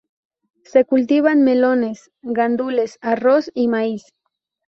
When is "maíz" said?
3.67-4.15